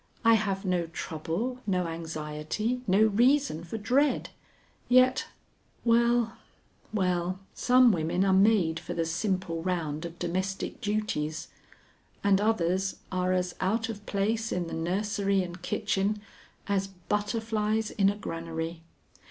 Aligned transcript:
I 0.25 0.33
have 0.33 0.65
no 0.65 0.87
trouble, 0.87 1.59
no 1.67 1.85
anxiety, 1.85 2.81
no 2.87 3.03
reason 3.03 3.63
for 3.63 3.77
dread; 3.77 4.31
yet 4.89 5.27
Well, 5.85 6.37
well, 6.91 7.37
some 7.53 7.91
women 7.91 8.25
are 8.25 8.33
made 8.33 8.79
for 8.79 8.95
the 8.95 9.05
simple 9.05 9.61
round 9.61 10.03
of 10.05 10.17
domestic 10.17 10.81
duties, 10.81 11.49
and 12.23 12.41
others 12.41 12.95
are 13.11 13.31
as 13.31 13.53
out 13.61 13.89
of 13.89 14.03
place 14.07 14.51
in 14.51 14.65
the 14.65 14.73
nursery 14.73 15.43
and 15.43 15.61
kitchen 15.61 16.19
as 16.65 16.87
butterflies 16.87 17.91
in 17.91 18.09
a 18.09 18.15
granary. 18.15 18.81